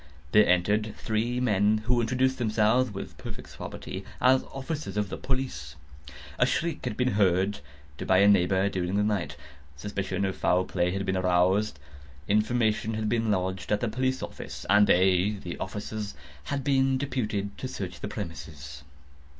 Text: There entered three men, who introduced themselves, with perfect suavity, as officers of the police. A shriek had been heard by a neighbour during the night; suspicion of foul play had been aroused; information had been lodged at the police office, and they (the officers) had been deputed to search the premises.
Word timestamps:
There 0.31 0.47
entered 0.47 0.95
three 0.97 1.39
men, 1.39 1.83
who 1.85 2.01
introduced 2.01 2.39
themselves, 2.39 2.89
with 2.89 3.15
perfect 3.19 3.49
suavity, 3.49 4.03
as 4.19 4.43
officers 4.45 4.97
of 4.97 5.09
the 5.09 5.17
police. 5.17 5.75
A 6.39 6.45
shriek 6.47 6.83
had 6.85 6.97
been 6.97 7.09
heard 7.09 7.59
by 8.07 8.17
a 8.17 8.27
neighbour 8.27 8.67
during 8.67 8.95
the 8.95 9.03
night; 9.03 9.37
suspicion 9.75 10.25
of 10.25 10.35
foul 10.35 10.65
play 10.65 10.89
had 10.89 11.05
been 11.05 11.17
aroused; 11.17 11.77
information 12.27 12.95
had 12.95 13.09
been 13.09 13.29
lodged 13.29 13.71
at 13.71 13.79
the 13.79 13.89
police 13.89 14.23
office, 14.23 14.65
and 14.71 14.87
they 14.87 15.37
(the 15.43 15.55
officers) 15.59 16.15
had 16.45 16.63
been 16.63 16.97
deputed 16.97 17.55
to 17.59 17.67
search 17.67 17.99
the 17.99 18.07
premises. 18.07 18.83